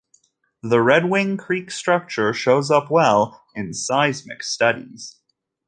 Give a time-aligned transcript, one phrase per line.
[0.63, 5.17] The Red Wing Creek structure shows up well in seismic studies.